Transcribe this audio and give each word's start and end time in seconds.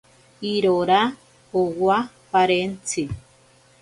Irora 0.51 1.01
owa 1.61 1.97
parentzi. 2.31 3.03